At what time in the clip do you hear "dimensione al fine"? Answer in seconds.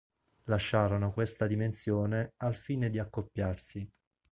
1.45-2.89